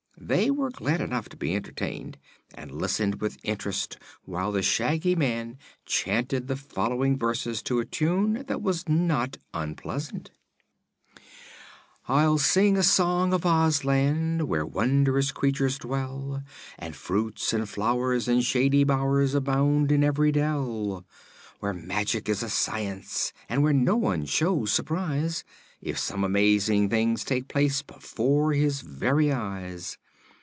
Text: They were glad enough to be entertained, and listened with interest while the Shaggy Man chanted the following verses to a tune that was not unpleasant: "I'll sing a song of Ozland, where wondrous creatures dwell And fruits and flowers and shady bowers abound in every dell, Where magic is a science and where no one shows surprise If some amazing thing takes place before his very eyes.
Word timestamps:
They 0.23 0.51
were 0.51 0.69
glad 0.69 1.01
enough 1.01 1.27
to 1.29 1.35
be 1.35 1.55
entertained, 1.55 2.17
and 2.53 2.71
listened 2.71 3.19
with 3.19 3.39
interest 3.43 3.97
while 4.23 4.51
the 4.53 4.61
Shaggy 4.61 5.13
Man 5.15 5.57
chanted 5.85 6.47
the 6.47 6.55
following 6.55 7.17
verses 7.17 7.61
to 7.63 7.79
a 7.79 7.85
tune 7.85 8.45
that 8.47 8.61
was 8.61 8.87
not 8.87 9.37
unpleasant: 9.53 10.29
"I'll 12.07 12.37
sing 12.37 12.77
a 12.77 12.83
song 12.83 13.33
of 13.33 13.45
Ozland, 13.45 14.43
where 14.43 14.65
wondrous 14.65 15.33
creatures 15.33 15.79
dwell 15.79 16.43
And 16.77 16.95
fruits 16.95 17.51
and 17.51 17.67
flowers 17.67 18.27
and 18.29 18.41
shady 18.43 18.85
bowers 18.85 19.33
abound 19.33 19.91
in 19.91 20.01
every 20.03 20.31
dell, 20.31 21.03
Where 21.59 21.73
magic 21.73 22.29
is 22.29 22.43
a 22.43 22.49
science 22.49 23.33
and 23.49 23.63
where 23.63 23.73
no 23.73 23.97
one 23.97 24.25
shows 24.25 24.71
surprise 24.71 25.43
If 25.81 25.97
some 25.97 26.23
amazing 26.23 26.89
thing 26.89 27.15
takes 27.15 27.47
place 27.51 27.81
before 27.81 28.53
his 28.53 28.79
very 28.81 29.31
eyes. 29.31 29.97